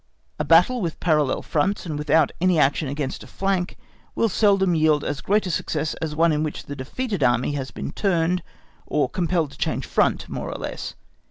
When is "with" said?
0.81-0.99